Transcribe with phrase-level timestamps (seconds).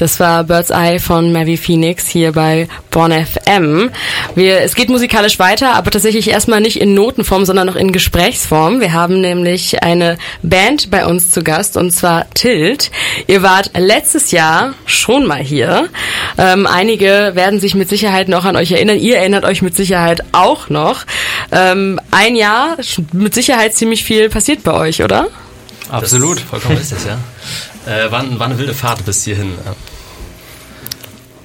[0.00, 3.90] Das war Bird's Eye von Mavi Phoenix hier bei Born FM.
[4.34, 8.80] Wir, es geht musikalisch weiter, aber tatsächlich erstmal nicht in Notenform, sondern noch in Gesprächsform.
[8.80, 12.90] Wir haben nämlich eine Band bei uns zu Gast und zwar Tilt.
[13.26, 15.90] Ihr wart letztes Jahr schon mal hier.
[16.38, 18.98] Ähm, einige werden sich mit Sicherheit noch an euch erinnern.
[18.98, 21.04] Ihr erinnert euch mit Sicherheit auch noch.
[21.52, 22.78] Ähm, ein Jahr,
[23.12, 25.26] mit Sicherheit ziemlich viel passiert bei euch, oder?
[25.90, 26.38] Absolut.
[26.38, 27.18] Das vollkommen richtig, ja.
[27.86, 29.54] Äh, war, war eine wilde Fahrt bis hierhin.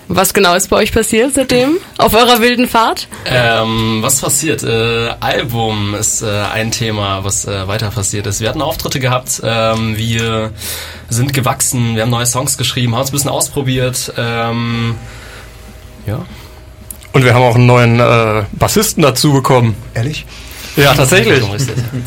[0.07, 1.77] Was genau ist bei euch passiert seitdem?
[1.98, 3.07] Auf eurer wilden Fahrt?
[3.25, 4.63] Ähm, was passiert?
[4.63, 8.39] Äh, Album ist äh, ein Thema, was äh, weiter passiert ist.
[8.39, 10.52] Wir hatten Auftritte gehabt, ähm, wir
[11.09, 14.13] sind gewachsen, wir haben neue Songs geschrieben, haben uns ein bisschen ausprobiert.
[14.16, 14.95] Ähm,
[16.05, 16.23] ja.
[17.13, 19.75] Und wir haben auch einen neuen äh, Bassisten dazu bekommen.
[19.95, 20.25] Ehrlich?
[20.75, 21.41] Ja, tatsächlich.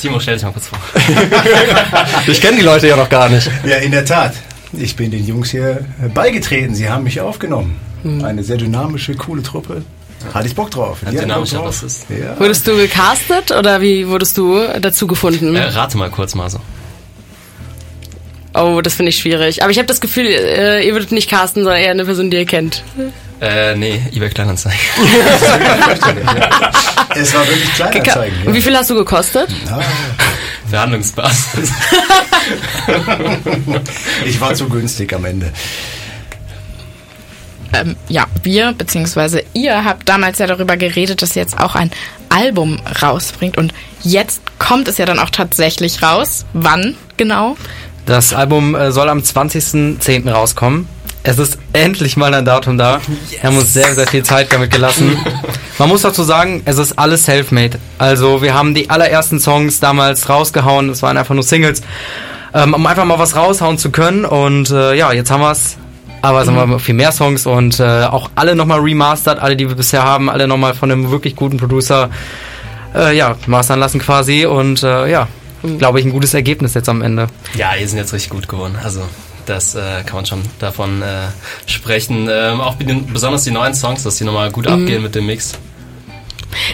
[0.01, 0.78] Timo, stell dich mal kurz vor.
[2.26, 3.51] ich kenne die Leute ja noch gar nicht.
[3.65, 4.34] Ja, in der Tat.
[4.74, 6.74] Ich bin den Jungs hier beigetreten.
[6.74, 7.88] Sie haben mich aufgenommen.
[8.02, 8.25] Hm.
[8.25, 9.83] Eine sehr dynamische, coole Truppe.
[10.35, 10.99] Hatte ich Bock drauf.
[11.04, 12.07] Ein dynamischer Bassist.
[12.10, 12.38] Ja.
[12.38, 15.55] Wurdest du gecastet oder wie wurdest du dazu gefunden?
[15.55, 16.59] Äh, rate mal kurz mal so.
[18.55, 19.63] Oh, das finde ich schwierig.
[19.63, 22.38] Aber ich habe das Gefühl, äh, ihr würdet nicht casten, sondern eher eine Person, die
[22.38, 22.82] ihr kennt.
[23.40, 24.80] Äh, nee, eBay Kleinanzeigen.
[27.15, 28.38] es war wirklich Kleinanzeigen.
[28.46, 28.55] Ja.
[28.55, 29.49] Wie viel hast du gekostet?
[29.71, 29.80] Ah.
[30.68, 31.71] Verhandlungsbasis.
[34.24, 35.52] ich war zu günstig am Ende.
[37.73, 39.43] Ähm, ja, wir bzw.
[39.52, 41.91] ihr habt damals ja darüber geredet, dass ihr jetzt auch ein
[42.29, 46.46] Album rausbringt und jetzt kommt es ja dann auch tatsächlich raus.
[46.52, 47.57] Wann genau?
[48.07, 50.30] Das Album äh, soll am 20.10.
[50.30, 50.89] rauskommen.
[51.24, 52.96] Es ist endlich mal ein Datum da.
[52.96, 53.02] Yes.
[53.30, 55.19] Wir haben uns sehr, sehr viel Zeit damit gelassen.
[55.79, 57.79] Man muss dazu sagen, es ist alles self-made.
[57.99, 60.89] Also wir haben die allerersten Songs damals rausgehauen.
[60.89, 61.83] Es waren einfach nur Singles,
[62.55, 64.25] ähm, um einfach mal was raushauen zu können.
[64.25, 65.77] Und äh, ja, jetzt haben wir es.
[66.22, 69.69] Aber es haben wir viel mehr Songs und äh, auch alle nochmal remastered, alle, die
[69.69, 72.11] wir bisher haben, alle nochmal von einem wirklich guten Producer
[72.94, 74.47] äh, ja, mastern lassen quasi.
[74.47, 75.28] Und äh, ja,
[75.62, 75.78] mhm.
[75.78, 77.28] glaube ich, ein gutes Ergebnis jetzt am Ende.
[77.55, 78.77] Ja, die sind jetzt richtig gut geworden.
[78.83, 79.03] Also
[79.47, 81.28] das äh, kann man schon davon äh,
[81.67, 82.28] sprechen.
[82.31, 84.73] Ähm, auch den, besonders die neuen Songs, dass die nochmal gut mhm.
[84.73, 85.55] abgehen mit dem Mix.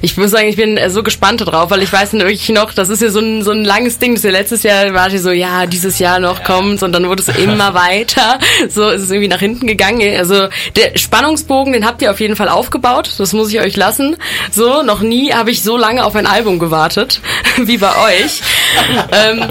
[0.02, 2.88] Ich muss sagen, ich bin äh, so gespannt drauf, weil ich weiß wirklich noch, das
[2.88, 4.14] ist ja so ein, so ein langes Ding.
[4.14, 6.44] Das ja letztes Jahr war ich so, ja, dieses Jahr noch ja.
[6.44, 8.38] kommt's und dann wurde es immer weiter.
[8.68, 10.16] So ist es irgendwie nach hinten gegangen.
[10.16, 13.10] Also der Spannungsbogen, den habt ihr auf jeden Fall aufgebaut.
[13.18, 14.16] Das muss ich euch lassen.
[14.50, 17.20] So, noch nie habe ich so lange auf ein Album gewartet
[17.56, 18.42] wie bei euch.
[19.12, 19.46] ähm,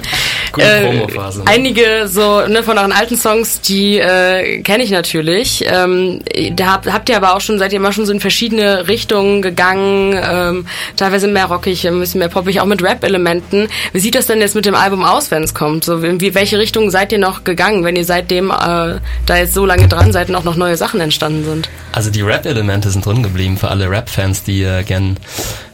[0.57, 1.07] äh,
[1.45, 5.65] einige so ne, von euren alten Songs, die äh, kenne ich natürlich.
[5.67, 6.21] Ähm,
[6.55, 9.41] da habt, habt ihr aber auch schon, seid ihr immer schon so in verschiedene Richtungen
[9.41, 10.65] gegangen ähm,
[10.95, 13.67] teilweise mehr rockig, ein bisschen mehr poppig, auch mit Rap-Elementen.
[13.91, 15.83] Wie sieht das denn jetzt mit dem Album aus, wenn es kommt?
[15.83, 18.53] So, in wie, welche Richtung seid ihr noch gegangen, wenn ihr seitdem äh,
[19.25, 21.69] da jetzt so lange dran seid und auch noch neue Sachen entstanden sind?
[21.91, 25.17] Also die Rap-Elemente sind drin geblieben für alle Rap-Fans, die äh, gern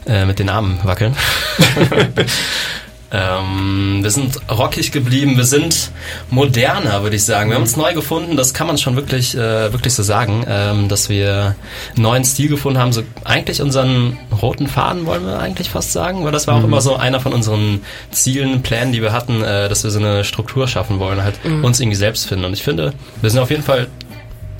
[0.06, 1.16] äh, mit den Armen wackeln.
[3.12, 5.90] Ähm, wir sind rockig geblieben, wir sind
[6.30, 7.50] moderner, würde ich sagen.
[7.50, 10.88] Wir haben uns neu gefunden, das kann man schon wirklich, äh, wirklich so sagen, ähm,
[10.88, 11.56] dass wir
[11.94, 12.92] einen neuen Stil gefunden haben.
[12.92, 16.66] So eigentlich unseren roten Faden wollen wir eigentlich fast sagen, weil das war auch mhm.
[16.66, 17.80] immer so einer von unseren
[18.12, 21.64] Zielen, Plänen, die wir hatten, äh, dass wir so eine Struktur schaffen wollen, halt mhm.
[21.64, 22.44] uns irgendwie selbst finden.
[22.44, 23.88] Und ich finde, wir sind auf jeden Fall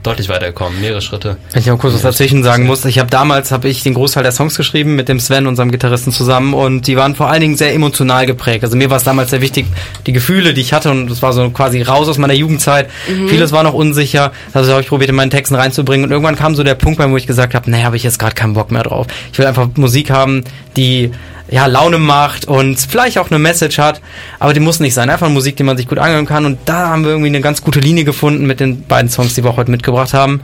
[0.02, 1.36] deutlich weitergekommen, mehrere Schritte.
[1.52, 4.22] Wenn ich auch kurz was dazwischen sagen muss, ich habe damals habe ich den Großteil
[4.22, 7.56] der Songs geschrieben mit dem Sven, unserem Gitarristen zusammen und die waren vor allen Dingen
[7.56, 8.64] sehr emotional geprägt.
[8.64, 9.66] Also mir war es damals sehr wichtig,
[10.06, 12.88] die Gefühle, die ich hatte und das war so quasi raus aus meiner Jugendzeit.
[13.08, 13.28] Mhm.
[13.28, 16.54] Vieles war noch unsicher, also habe ich probiert in meinen Texten reinzubringen und irgendwann kam
[16.54, 18.82] so der Punkt, wo ich gesagt habe, naja, habe ich jetzt gerade keinen Bock mehr
[18.82, 19.06] drauf.
[19.32, 20.44] Ich will einfach Musik haben,
[20.76, 21.10] die
[21.50, 24.00] ja, Laune macht und vielleicht auch eine Message hat,
[24.38, 25.10] aber die muss nicht sein.
[25.10, 26.46] Einfach Musik, die man sich gut anhören kann.
[26.46, 29.42] Und da haben wir irgendwie eine ganz gute Linie gefunden mit den beiden Songs, die
[29.42, 30.40] wir auch heute mitgebracht haben.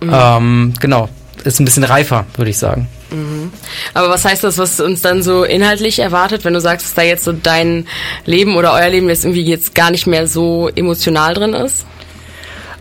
[0.00, 0.10] Mhm.
[0.12, 1.08] Ähm, genau,
[1.44, 2.88] ist ein bisschen reifer, würde ich sagen.
[3.10, 3.52] Mhm.
[3.94, 7.02] Aber was heißt das, was uns dann so inhaltlich erwartet, wenn du sagst, dass da
[7.02, 7.86] jetzt so dein
[8.24, 11.86] Leben oder euer Leben jetzt irgendwie jetzt gar nicht mehr so emotional drin ist?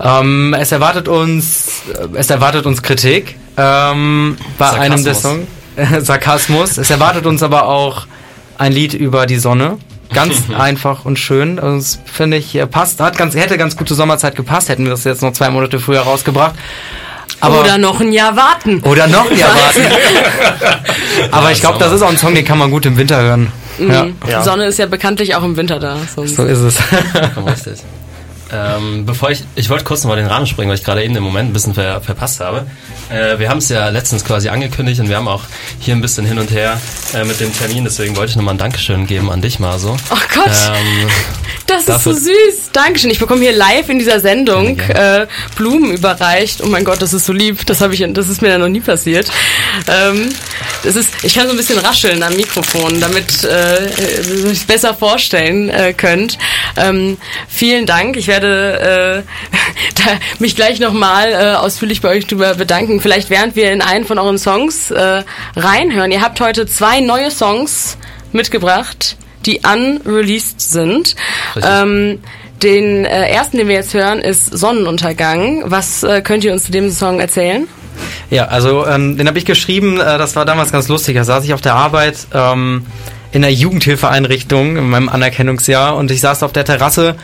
[0.02, 4.94] Ähm, es erwartet uns, es erwartet uns Kritik ähm, bei Sarkasmus.
[4.94, 5.48] einem der Songs.
[6.00, 6.78] Sarkasmus.
[6.78, 8.08] Es erwartet uns aber auch
[8.58, 9.78] ein Lied über die Sonne.
[10.14, 11.60] Ganz einfach und schön.
[11.60, 13.00] Also, das finde ich passt.
[13.00, 15.80] Hat ganz, hätte ganz gut zur Sommerzeit gepasst, hätten wir das jetzt noch zwei Monate
[15.80, 16.56] früher rausgebracht.
[17.42, 18.82] Aber oder noch ein Jahr warten.
[18.82, 19.82] Oder noch ein Jahr warten.
[21.32, 23.52] Aber ich glaube, das ist auch ein Song, den kann man gut im Winter hören.
[23.78, 24.16] Mhm.
[24.28, 24.40] Ja.
[24.40, 25.98] Die Sonne ist ja bekanntlich auch im Winter da.
[26.16, 26.36] Sonst.
[26.36, 26.78] So ist es.
[28.54, 31.24] Ähm, bevor ich, ich wollte kurz nochmal den Rahmen springen, weil ich gerade eben den
[31.24, 32.66] Moment ein bisschen ver, verpasst habe.
[33.10, 35.44] Äh, wir haben es ja letztens quasi angekündigt und wir haben auch
[35.80, 36.80] hier ein bisschen hin und her
[37.14, 39.98] äh, mit dem Termin, deswegen wollte ich nochmal ein Dankeschön geben an dich, Marso.
[40.12, 40.50] Oh Gott!
[40.68, 41.08] Ähm,
[41.68, 42.72] Das Dafür- ist so süß.
[42.74, 43.10] Dankeschön.
[43.10, 45.26] Ich bekomme hier live in dieser Sendung äh,
[45.56, 46.62] Blumen überreicht.
[46.64, 47.66] Oh mein Gott, das ist so lieb.
[47.66, 49.32] Das habe ich, das ist mir ja noch nie passiert.
[49.88, 50.30] Ähm,
[50.84, 53.88] das ist, ich kann so ein bisschen rascheln am Mikrofon, damit äh,
[54.44, 56.38] ihr euch besser vorstellen äh, könnt.
[56.78, 57.18] Ähm,
[57.48, 58.18] vielen Dank.
[58.18, 59.24] Ich werde
[60.08, 63.02] äh, mich gleich nochmal äh, ausführlich bei euch drüber bedanken.
[63.02, 65.24] Vielleicht während wir in einen von euren Songs äh,
[65.56, 66.12] reinhören.
[66.12, 67.98] Ihr habt heute zwei neue Songs
[68.32, 71.16] mitgebracht, die unreleased sind.
[71.62, 72.20] Ähm,
[72.64, 75.64] den äh, ersten, den wir jetzt hören, ist Sonnenuntergang.
[75.66, 77.68] Was äh, könnt ihr uns zu dem Song erzählen?
[78.30, 81.16] Ja, also ähm, den habe ich geschrieben, äh, das war damals ganz lustig.
[81.16, 82.86] Da saß ich auf der Arbeit ähm,
[83.32, 87.16] in einer Jugendhilfeeinrichtung in meinem Anerkennungsjahr und ich saß auf der Terrasse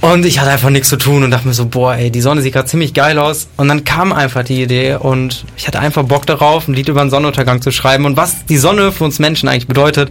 [0.00, 2.40] und ich hatte einfach nichts zu tun und dachte mir so, boah, ey, die Sonne
[2.40, 3.48] sieht gerade ziemlich geil aus.
[3.58, 7.00] Und dann kam einfach die Idee und ich hatte einfach Bock darauf, ein Lied über
[7.02, 10.10] den Sonnenuntergang zu schreiben und was die Sonne für uns Menschen eigentlich bedeutet.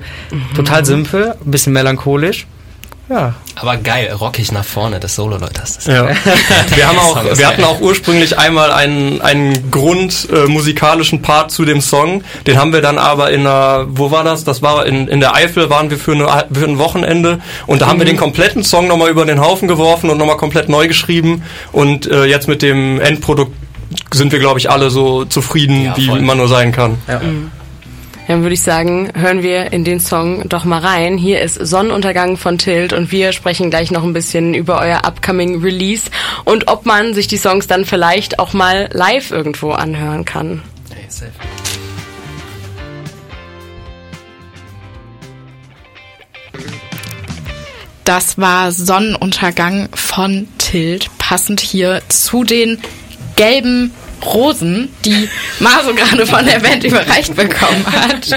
[0.56, 2.46] Total simpel, ein bisschen melancholisch.
[3.10, 5.54] Ja, Aber geil, rockig nach vorne, das Solo, Leute.
[5.56, 6.10] Das ist Ja.
[6.76, 11.66] Wir haben auch, wir hatten auch ursprünglich einmal einen, einen Grund äh, musikalischen Part zu
[11.66, 12.24] dem Song.
[12.46, 14.44] Den haben wir dann aber in einer, wo war das?
[14.44, 17.88] Das war in, in der Eifel, waren wir für, eine, für ein Wochenende und da
[17.88, 21.44] haben wir den kompletten Song nochmal über den Haufen geworfen und nochmal komplett neu geschrieben
[21.72, 23.54] und äh, jetzt mit dem Endprodukt
[24.12, 27.00] sind wir, glaube ich, alle so zufrieden, Ja, wie man nur sein kann.
[28.30, 31.18] Dann würde ich sagen, hören wir in den Song doch mal rein.
[31.18, 35.64] Hier ist Sonnenuntergang von Tilt und wir sprechen gleich noch ein bisschen über euer upcoming
[35.64, 36.12] Release
[36.46, 40.62] und ob man sich die Songs dann vielleicht auch mal live irgendwo anhören kann.
[40.94, 41.32] Hey, safe.
[48.06, 52.78] Das war Sonnenuntergang von Tilt, passend hier zu den
[53.36, 53.92] gelben
[54.26, 55.30] Rosen, die
[55.60, 58.28] Maso gerade von der Band überreicht bekommen hat.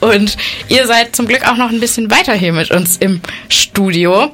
[0.00, 0.36] Und
[0.68, 4.32] ihr seid zum Glück auch noch ein bisschen weiter hier mit uns im Studio.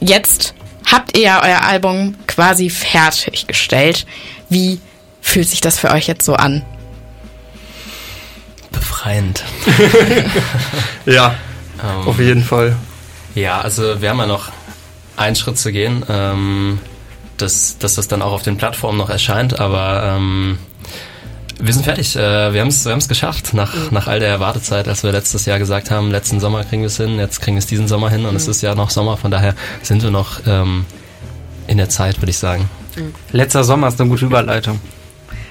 [0.00, 0.54] Jetzt
[0.90, 4.06] habt ihr ja euer Album quasi fertiggestellt.
[4.48, 4.80] Wie
[5.20, 6.62] fühlt sich das für euch jetzt so an?
[8.70, 9.42] Befreiend.
[11.06, 11.34] Ja,
[11.82, 12.76] Ähm, auf jeden Fall.
[13.34, 14.52] Ja, also wir haben ja noch
[15.16, 16.78] einen Schritt zu gehen, ähm,
[17.36, 20.58] dass, dass das dann auch auf den Plattformen noch erscheint, aber ähm,
[21.60, 22.16] wir sind fertig.
[22.16, 25.46] Äh, wir haben es wir haben's geschafft nach, nach all der Wartezeit, als wir letztes
[25.46, 28.10] Jahr gesagt haben, letzten Sommer kriegen wir es hin, jetzt kriegen wir es diesen Sommer
[28.10, 30.84] hin und es ist ja noch Sommer, von daher sind wir noch ähm,
[31.68, 32.68] in der Zeit, würde ich sagen.
[33.30, 34.80] Letzter Sommer ist eine gute Überleitung.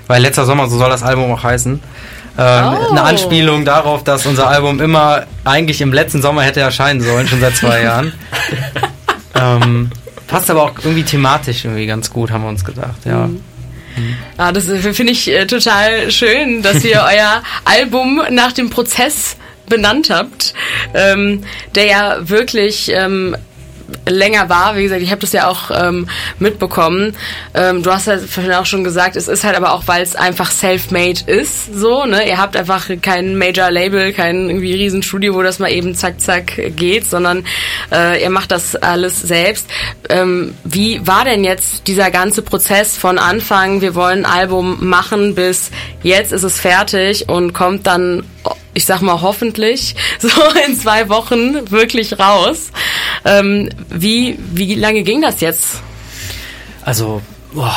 [0.07, 1.73] Weil letzter Sommer, so soll das Album auch heißen.
[1.73, 1.81] Ähm,
[2.37, 2.91] Oh.
[2.91, 7.39] Eine Anspielung darauf, dass unser Album immer eigentlich im letzten Sommer hätte erscheinen sollen, schon
[7.41, 8.13] seit zwei Jahren.
[9.35, 9.91] ähm,
[10.31, 13.29] passt aber auch irgendwie thematisch irgendwie ganz gut, haben wir uns gedacht, ja.
[14.37, 19.35] Ah, das finde ich äh, total schön, dass ihr euer Album nach dem Prozess
[19.67, 20.53] benannt habt,
[20.93, 21.43] ähm,
[21.75, 23.35] der ja wirklich ähm,
[24.07, 24.75] länger war.
[24.75, 26.07] Wie gesagt, ich habe das ja auch ähm,
[26.39, 27.15] mitbekommen.
[27.53, 30.15] Ähm, du hast ja vorhin auch schon gesagt, es ist halt aber auch, weil es
[30.15, 32.27] einfach self-made ist, so, ne?
[32.27, 37.05] Ihr habt einfach kein Major-Label, kein irgendwie Riesenstudio, wo das mal eben zack, zack geht,
[37.05, 37.45] sondern
[37.91, 39.67] äh, ihr macht das alles selbst.
[40.09, 45.35] Ähm, wie war denn jetzt dieser ganze Prozess von Anfang, wir wollen ein Album machen,
[45.35, 45.71] bis
[46.03, 48.23] jetzt ist es fertig und kommt dann
[48.73, 50.29] ich sag mal hoffentlich, so
[50.67, 52.71] in zwei Wochen wirklich raus.
[53.25, 55.81] Ähm, wie, wie lange ging das jetzt?
[56.83, 57.21] Also,
[57.53, 57.75] boah.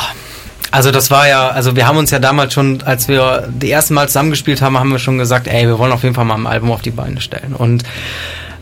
[0.71, 3.93] Also das war ja, also wir haben uns ja damals schon, als wir die ersten
[3.93, 6.47] Mal zusammengespielt haben, haben wir schon gesagt, ey, wir wollen auf jeden Fall mal ein
[6.47, 7.53] Album auf die Beine stellen.
[7.55, 7.83] Und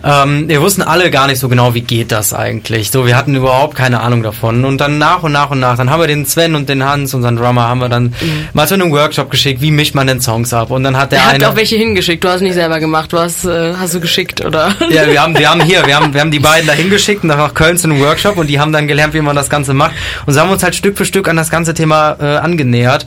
[0.03, 2.91] ähm, wir wussten alle gar nicht so genau, wie geht das eigentlich.
[2.91, 4.65] So, wir hatten überhaupt keine Ahnung davon.
[4.65, 7.13] Und dann nach und nach und nach, dann haben wir den Sven und den Hans,
[7.13, 8.13] unseren Drummer, haben wir dann
[8.51, 10.71] mal zu einem Workshop geschickt, wie mischt man denn Songs ab.
[10.71, 11.49] Und dann hat der Ihr habt eine...
[11.49, 14.75] auch welche hingeschickt, du hast nicht selber gemacht, du hast, äh, hast du geschickt, oder?
[14.89, 17.53] Ja, wir haben, wir haben hier, wir haben, wir haben die beiden da hingeschickt nach
[17.53, 19.93] Köln zu einem Workshop und die haben dann gelernt, wie man das Ganze macht.
[20.25, 23.05] Und so haben wir uns halt Stück für Stück an das ganze Thema äh, angenähert.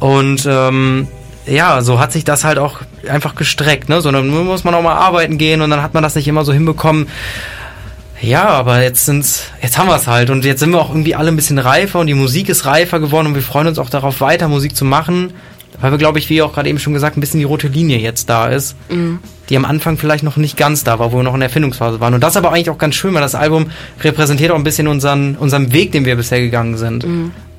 [0.00, 1.08] Und ähm,
[1.46, 4.00] ja, so hat sich das halt auch einfach gestreckt, ne?
[4.00, 6.44] So, dann muss man auch mal arbeiten gehen und dann hat man das nicht immer
[6.44, 7.08] so hinbekommen.
[8.20, 11.14] Ja, aber jetzt sind's, jetzt haben wir es halt und jetzt sind wir auch irgendwie
[11.14, 13.90] alle ein bisschen reifer und die Musik ist reifer geworden und wir freuen uns auch
[13.90, 15.34] darauf, weiter Musik zu machen,
[15.80, 17.98] weil wir, glaube ich, wie auch gerade eben schon gesagt, ein bisschen die rote Linie
[17.98, 18.74] jetzt da ist,
[19.48, 22.00] die am Anfang vielleicht noch nicht ganz da war, wo wir noch in der Erfindungsphase
[22.00, 22.12] waren.
[22.12, 25.36] Und das aber eigentlich auch ganz schön, weil das Album repräsentiert auch ein bisschen unseren,
[25.36, 27.04] unseren Weg, den wir bisher gegangen sind.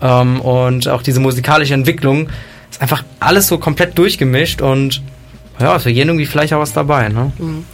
[0.01, 2.27] Ähm, und auch diese musikalische Entwicklung
[2.70, 5.01] ist einfach alles so komplett durchgemischt und
[5.60, 7.32] ja, ist für jeden irgendwie vielleicht auch was dabei, ne?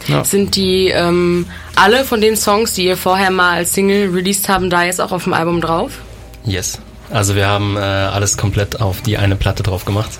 [0.08, 0.24] Ja.
[0.24, 4.70] Sind die ähm, alle von den Songs, die ihr vorher mal als Single released haben,
[4.70, 5.92] da jetzt auch auf dem Album drauf?
[6.44, 6.78] Yes.
[7.08, 10.10] Also wir haben äh, alles komplett auf die eine Platte drauf gemacht.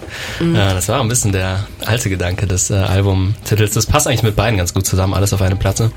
[0.40, 3.72] Äh, das war ein bisschen der alte Gedanke des äh, Albumtitels.
[3.72, 5.90] Das passt eigentlich mit beiden ganz gut zusammen, alles auf eine Platte.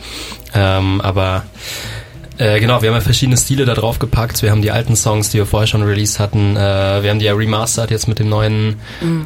[0.55, 1.43] Ähm, aber
[2.39, 4.41] Äh, genau, wir haben ja verschiedene Stile da drauf gepackt.
[4.41, 6.55] Wir haben die alten Songs, die wir vorher schon released hatten.
[6.55, 8.77] Äh, wir haben die ja remastered jetzt mit dem neuen,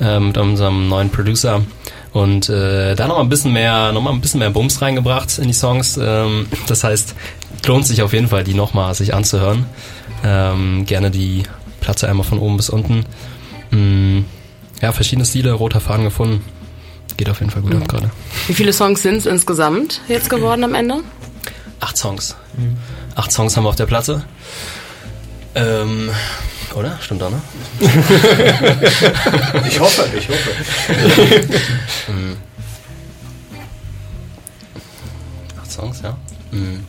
[0.02, 1.62] äh, mit unserem neuen Producer.
[2.14, 5.40] Und äh, da noch mal ein bisschen mehr, noch mal ein bisschen mehr Bums reingebracht
[5.40, 5.98] in die Songs.
[5.98, 7.16] Ähm, das heißt,
[7.66, 9.66] lohnt sich auf jeden Fall, die noch mal sich anzuhören.
[10.24, 11.44] Ähm, gerne die
[11.82, 13.06] Platte einmal von oben bis unten.
[13.72, 14.20] Mm,
[14.82, 16.44] ja, verschiedene Stile, roter Faden gefunden.
[17.18, 18.12] Geht auf jeden Fall gut ab gerade.
[18.48, 21.02] Wie viele Songs sind es insgesamt jetzt geworden am Ende?
[21.80, 22.36] Acht Songs.
[23.16, 24.24] Acht Songs haben wir auf der Platte.
[25.56, 26.10] Ähm,
[26.76, 26.98] oder?
[27.02, 27.42] Stimmt doch, ne?
[29.68, 30.52] Ich hoffe, ich hoffe.
[35.62, 36.18] Acht Songs, ja.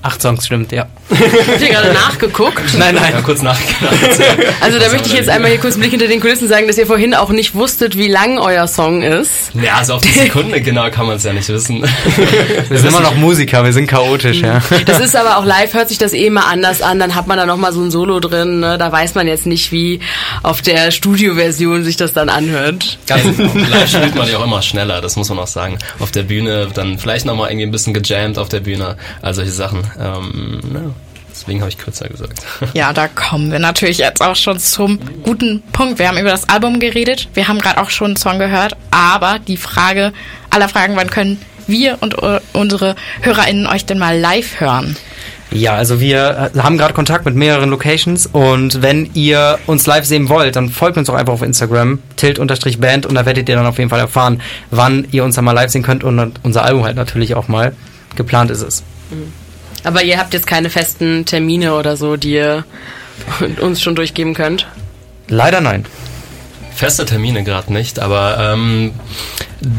[0.02, 0.87] Acht Songs, stimmt, ja.
[1.11, 2.62] Habt ihr gerade nachgeguckt?
[2.78, 3.23] Nein, Ja, nein.
[3.25, 3.94] kurz nachgedacht.
[4.61, 6.76] Also da möchte ich jetzt einmal hier kurz einen Blick hinter den Kulissen sagen, dass
[6.78, 9.50] ihr vorhin auch nicht wusstet, wie lang euer Song ist.
[9.54, 11.83] Ja, also auf die Sekunde genau kann man es ja nicht wissen.
[12.68, 14.61] Wir sind immer noch Musiker, wir sind chaotisch, ja.
[14.87, 16.99] Das ist aber auch live, hört sich das eh immer anders an.
[16.99, 18.61] Dann hat man da nochmal so ein Solo drin.
[18.61, 18.78] Ne?
[18.78, 20.00] Da weiß man jetzt nicht, wie
[20.42, 22.99] auf der Studioversion sich das dann anhört.
[23.11, 25.78] Also, live spielt man ja auch immer schneller, das muss man auch sagen.
[26.00, 29.50] Auf der Bühne dann vielleicht nochmal irgendwie ein bisschen gejammt auf der Bühne, all solche
[29.54, 29.82] Sachen.
[29.99, 30.80] Ähm, ja,
[31.30, 32.42] deswegen habe ich kürzer gesagt.
[32.75, 35.99] Ja, da kommen wir natürlich jetzt auch schon zum guten Punkt.
[35.99, 39.38] Wir haben über das Album geredet, wir haben gerade auch schon einen Song gehört, aber
[39.38, 40.12] die Frage
[40.50, 44.96] aller Fragen, wann können wir und äh, unsere HörerInnen euch denn mal live hören?
[45.50, 50.04] Ja, also wir äh, haben gerade Kontakt mit mehreren Locations und wenn ihr uns live
[50.04, 53.66] sehen wollt, dann folgt uns doch einfach auf Instagram, tilt-band und da werdet ihr dann
[53.66, 56.84] auf jeden Fall erfahren, wann ihr uns dann mal live sehen könnt und unser Album
[56.84, 57.73] halt natürlich auch mal.
[58.16, 58.82] Geplant ist es.
[59.84, 62.64] Aber ihr habt jetzt keine festen Termine oder so, die ihr
[63.60, 64.66] uns schon durchgeben könnt.
[65.28, 65.86] Leider nein.
[66.74, 68.92] Feste Termine gerade nicht, aber ähm,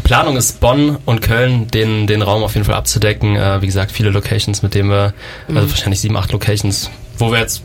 [0.04, 3.36] Planung ist Bonn und Köln, den, den Raum auf jeden Fall abzudecken.
[3.36, 5.14] Äh, wie gesagt, viele Locations, mit denen wir,
[5.54, 7.64] also wahrscheinlich sieben, acht Locations, wo wir jetzt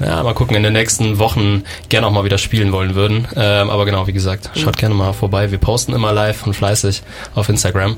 [0.00, 3.28] ja, mal gucken, in den nächsten Wochen gerne auch mal wieder spielen wollen würden.
[3.36, 5.50] Ähm, aber genau, wie gesagt, schaut gerne mal vorbei.
[5.50, 7.02] Wir posten immer live und fleißig
[7.34, 7.96] auf Instagram.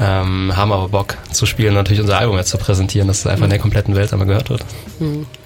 [0.00, 3.44] Ähm, haben aber Bock zu spielen, natürlich unser Album jetzt zu präsentieren, dass es einfach
[3.44, 4.64] in der kompletten Welt einmal gehört wird.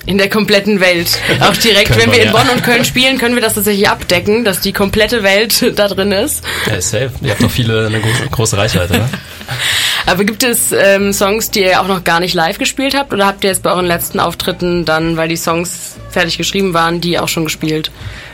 [0.06, 1.18] In der kompletten Welt.
[1.40, 2.32] Auch direkt, wenn wir wir, in ja.
[2.32, 6.12] Bonn und Köln spielen, können wir das tatsächlich abdecken, dass die komplette Welt da drin
[6.12, 6.44] ist.
[6.66, 7.10] Ja, safe.
[7.22, 9.08] Ihr habt doch viele, eine große, große Reichweite, ne?
[10.06, 13.12] Aber gibt es ähm, Songs, die ihr auch noch gar nicht live gespielt habt?
[13.12, 17.00] Oder habt ihr jetzt bei euren letzten Auftritten dann, weil die Songs fertig geschrieben waren,
[17.00, 17.90] die auch schon gespielt?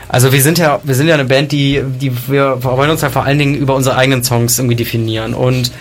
[0.07, 3.09] Also wir sind ja, wir sind ja eine Band, die, die wir wollen uns ja
[3.09, 5.71] vor allen Dingen über unsere eigenen Songs irgendwie definieren und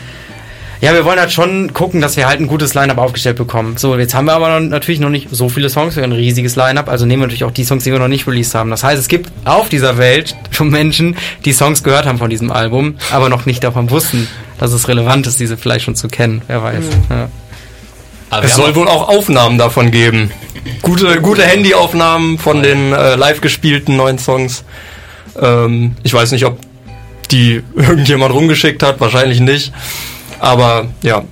[0.82, 3.76] ja, wir wollen halt schon gucken, dass wir halt ein gutes Line-Up aufgestellt bekommen.
[3.76, 6.16] So, jetzt haben wir aber noch, natürlich noch nicht so viele Songs, wir haben ein
[6.18, 8.68] riesiges Line-Up, also nehmen wir natürlich auch die Songs, die wir noch nicht released haben.
[8.68, 12.50] Das heißt, es gibt auf dieser Welt schon Menschen, die Songs gehört haben von diesem
[12.50, 14.26] Album, aber noch nicht davon wussten,
[14.58, 16.84] dass es relevant ist, diese vielleicht schon zu kennen, wer weiß.
[17.10, 17.28] Ja.
[18.30, 20.32] Aber Es soll wohl auch Aufnahmen davon geben.
[20.80, 24.64] Gute, gute Handyaufnahmen von den äh, live gespielten neuen Songs.
[25.40, 26.58] Ähm, ich weiß nicht, ob
[27.30, 29.72] die irgendjemand rumgeschickt hat, wahrscheinlich nicht.
[30.42, 31.22] Aber ja,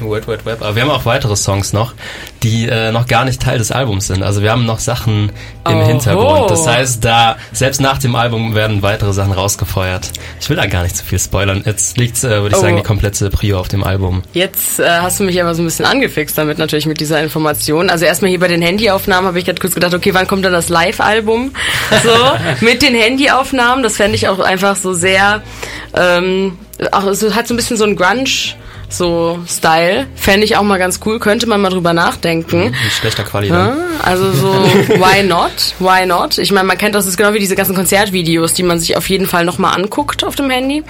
[0.00, 0.62] Web, Web, Web.
[0.62, 1.94] Aber wir haben auch weitere Songs noch,
[2.42, 4.22] die äh, noch gar nicht Teil des Albums sind.
[4.22, 5.30] Also wir haben noch Sachen
[5.68, 5.86] im Oho.
[5.86, 6.50] Hintergrund.
[6.50, 10.10] Das heißt, da selbst nach dem Album werden weitere Sachen rausgefeuert.
[10.40, 11.62] Ich will da gar nicht zu viel spoilern.
[11.66, 12.60] Jetzt liegt, äh, würde ich Oh.
[12.60, 14.22] sagen, die komplette Prio auf dem Album.
[14.32, 17.90] Jetzt äh, hast du mich aber so ein bisschen angefixt damit natürlich mit dieser Information.
[17.90, 20.52] Also erstmal hier bei den Handyaufnahmen habe ich gerade kurz gedacht, okay, wann kommt dann
[20.52, 21.52] das Live-Album?
[22.02, 22.10] So,
[22.64, 25.42] mit den Handyaufnahmen, das fände ich auch einfach so sehr,
[25.94, 26.58] ähm,
[26.92, 28.24] auch es hat so ein bisschen so ein Grunge
[28.88, 32.62] so Style, fände ich auch mal ganz cool, könnte man mal drüber nachdenken.
[32.62, 33.56] In schlechter Qualität.
[33.56, 34.48] Ja, also so,
[34.88, 35.74] why not?
[35.78, 36.38] Why not?
[36.38, 38.96] Ich meine, man kennt das, das ist genau wie diese ganzen Konzertvideos, die man sich
[38.96, 40.82] auf jeden Fall nochmal anguckt auf dem Handy.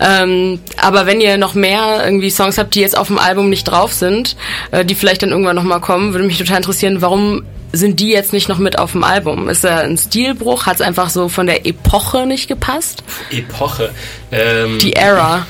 [0.00, 3.64] Ähm, aber wenn ihr noch mehr irgendwie Songs habt, die jetzt auf dem Album nicht
[3.64, 4.36] drauf sind,
[4.70, 8.32] äh, die vielleicht dann irgendwann nochmal kommen, würde mich total interessieren, warum sind die jetzt
[8.32, 9.48] nicht noch mit auf dem Album?
[9.48, 10.66] Ist da ein Stilbruch?
[10.66, 13.02] Hat es einfach so von der Epoche nicht gepasst?
[13.30, 13.90] Epoche.
[14.32, 15.46] Ähm, Die Era.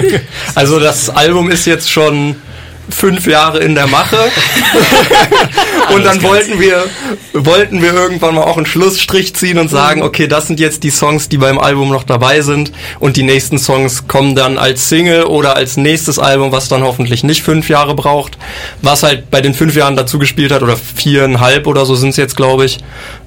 [0.54, 2.36] also das Album ist jetzt schon
[2.90, 4.16] fünf Jahre in der Mache.
[5.94, 6.84] und dann wollten wir,
[7.32, 10.90] wollten wir irgendwann mal auch einen Schlussstrich ziehen und sagen, okay, das sind jetzt die
[10.90, 15.24] Songs, die beim Album noch dabei sind und die nächsten Songs kommen dann als Single
[15.24, 18.38] oder als nächstes Album, was dann hoffentlich nicht fünf Jahre braucht,
[18.82, 22.16] was halt bei den fünf Jahren dazu gespielt hat oder viereinhalb oder so sind es
[22.16, 22.78] jetzt, glaube ich,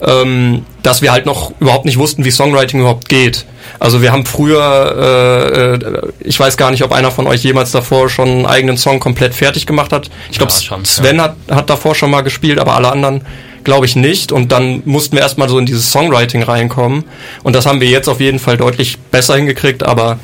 [0.02, 3.46] ähm, dass wir halt noch überhaupt nicht wussten, wie Songwriting überhaupt geht.
[3.80, 7.72] Also wir haben früher, äh, äh, ich weiß gar nicht, ob einer von euch jemals
[7.72, 10.10] davor schon einen eigenen Song komplett fertig gemacht hat.
[10.32, 13.24] Ich glaube, Ja, Sven hat, hat davor schon mal gespielt, aber alle anderen
[13.64, 14.32] glaube ich nicht.
[14.32, 17.04] Und dann mussten wir erstmal so in dieses Songwriting reinkommen.
[17.44, 20.20] Und das haben wir jetzt auf jeden Fall deutlich besser hingekriegt, aber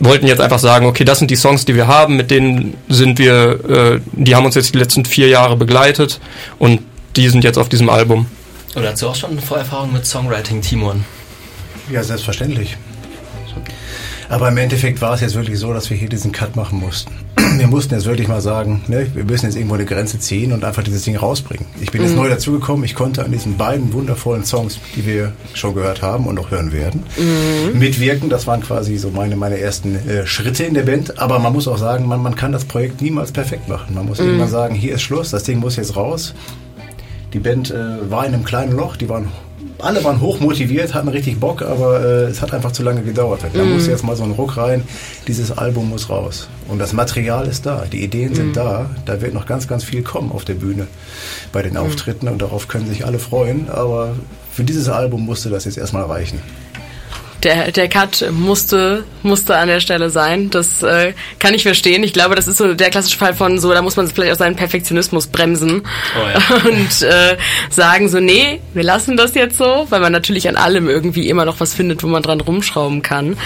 [0.00, 3.18] wollten jetzt einfach sagen, okay, das sind die Songs, die wir haben, mit denen sind
[3.18, 6.20] wir, äh, die haben uns jetzt die letzten vier Jahre begleitet
[6.58, 6.80] und
[7.16, 8.26] die sind jetzt auf diesem Album.
[8.74, 11.04] Oder hast du auch schon Vorerfahrung mit Songwriting, Timon?
[11.90, 12.76] Ja, selbstverständlich.
[14.28, 17.12] Aber im Endeffekt war es jetzt wirklich so, dass wir hier diesen Cut machen mussten.
[17.58, 20.64] Wir mussten jetzt wirklich mal sagen, ne, wir müssen jetzt irgendwo eine Grenze ziehen und
[20.64, 21.66] einfach dieses Ding rausbringen.
[21.82, 25.74] Ich bin jetzt neu dazugekommen, ich konnte an diesen beiden wundervollen Songs, die wir schon
[25.74, 27.02] gehört haben und noch hören werden,
[27.74, 28.30] mitwirken.
[28.30, 31.18] Das waren quasi so meine, meine ersten äh, Schritte in der Band.
[31.18, 33.94] Aber man muss auch sagen, man, man kann das Projekt niemals perfekt machen.
[33.94, 36.32] Man muss irgendwann sagen, hier ist Schluss, das Ding muss jetzt raus.
[37.34, 39.28] Die Band äh, war in einem kleinen Loch, die waren
[39.82, 43.40] alle waren hoch motiviert, hatten richtig Bock, aber äh, es hat einfach zu lange gedauert.
[43.52, 44.84] Da muss jetzt mal so ein Ruck rein,
[45.26, 46.48] dieses Album muss raus.
[46.68, 50.02] Und das Material ist da, die Ideen sind da, da wird noch ganz, ganz viel
[50.02, 50.86] kommen auf der Bühne
[51.52, 52.28] bei den Auftritten.
[52.28, 54.14] Und darauf können sich alle freuen, aber
[54.52, 56.40] für dieses Album musste das jetzt erstmal reichen.
[57.42, 60.50] Der, der Cut musste, musste an der Stelle sein.
[60.50, 62.04] Das äh, kann ich verstehen.
[62.04, 64.38] Ich glaube, das ist so der klassische Fall von so, da muss man vielleicht auch
[64.38, 65.82] seinen Perfektionismus bremsen
[66.16, 66.56] Oh ja.
[66.70, 67.36] und äh,
[67.70, 71.44] sagen so, nee, wir lassen das jetzt so, weil man natürlich an allem irgendwie immer
[71.44, 73.36] noch was findet, wo man dran rumschrauben kann.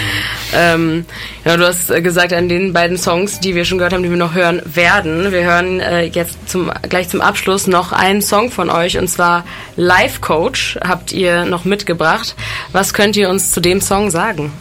[0.54, 1.04] Ähm,
[1.44, 4.10] ja, du hast äh, gesagt, an den beiden Songs, die wir schon gehört haben, die
[4.10, 5.32] wir noch hören werden.
[5.32, 9.44] Wir hören äh, jetzt zum, gleich zum Abschluss noch einen Song von euch und zwar
[9.76, 12.34] Life Coach habt ihr noch mitgebracht.
[12.72, 14.52] Was könnt ihr uns zu dem Song sagen?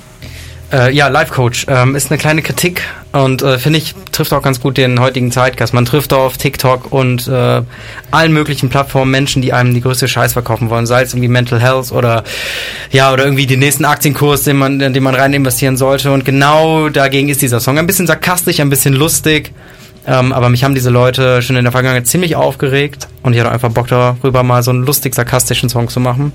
[0.71, 4.41] Äh, ja, Life Coach ähm, ist eine kleine Kritik und äh, finde ich trifft auch
[4.41, 5.73] ganz gut den heutigen Zeitgeist.
[5.73, 7.61] Man trifft auf TikTok und äh,
[8.09, 11.61] allen möglichen Plattformen Menschen, die einem die größte Scheiß verkaufen wollen, sei es irgendwie Mental
[11.61, 12.23] Health oder
[12.91, 16.11] ja oder irgendwie den nächsten Aktienkurs, den man, den man rein investieren sollte.
[16.11, 19.53] Und genau dagegen ist dieser Song ein bisschen sarkastisch, ein bisschen lustig.
[20.07, 23.51] Ähm, aber mich haben diese Leute schon in der Vergangenheit ziemlich aufgeregt und ich hatte
[23.51, 26.31] einfach Bock darüber, mal so einen lustig sarkastischen Song zu machen.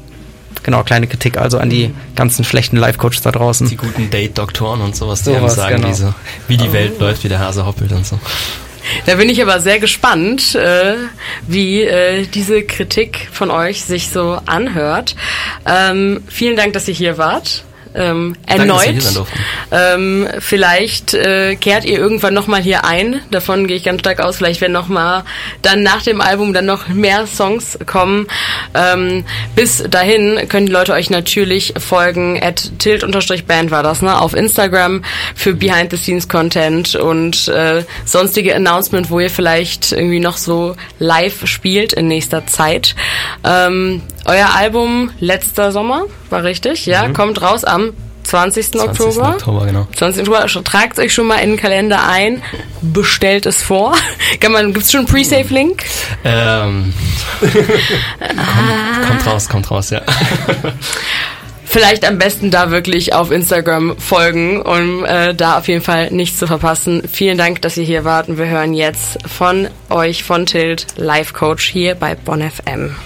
[0.63, 3.69] Genau, kleine Kritik also an die ganzen schlechten Life-Coaches da draußen.
[3.69, 5.89] Die guten Date-Doktoren und sowas, die Sowas, einem sagen, genau.
[5.89, 6.15] wie, so,
[6.49, 8.19] wie die Welt läuft, wie der Hase hoppelt und so.
[9.07, 10.95] Da bin ich aber sehr gespannt, äh,
[11.47, 15.17] wie äh, diese Kritik von euch sich so anhört.
[15.67, 17.65] Ähm, vielen Dank, dass ihr hier wart.
[17.95, 19.25] Ähm, erneut.
[19.73, 23.21] Ähm, vielleicht äh, kehrt ihr irgendwann nochmal hier ein.
[23.31, 24.37] Davon gehe ich ganz stark aus.
[24.37, 25.25] Vielleicht werden nochmal
[25.63, 28.27] dann nach dem Album dann noch mehr Songs kommen.
[28.75, 29.25] Ähm,
[29.57, 32.41] bis dahin können die Leute euch natürlich folgen.
[32.41, 34.21] At tilt-band war das, ne?
[34.21, 35.03] Auf Instagram
[35.35, 42.09] für Behind-the-Scenes-Content und äh, sonstige Announcement, wo ihr vielleicht irgendwie noch so live spielt in
[42.09, 42.95] nächster Zeit.
[43.45, 48.73] Ähm, euer Album letzter Sommer, war richtig, ja, kommt raus am 20.
[48.73, 48.81] 20.
[48.81, 49.29] Oktober.
[49.31, 49.89] Oktober, genau.
[49.97, 50.29] 20.
[50.29, 52.43] Oktober, tragt euch schon mal in den Kalender ein,
[52.81, 53.95] bestellt es vor.
[54.41, 55.83] Kann man, gibt's schon einen Pre-Save-Link?
[56.25, 56.95] Ähm,
[57.41, 60.03] kommt, kommt raus, kommt raus, ja.
[61.65, 66.39] Vielleicht am besten da wirklich auf Instagram folgen, um äh, da auf jeden Fall nichts
[66.39, 67.03] zu verpassen.
[67.11, 71.33] Vielen Dank, dass ihr hier wart und wir hören jetzt von euch, von Tilt, Live
[71.33, 72.97] Coach hier bei Bonn FM.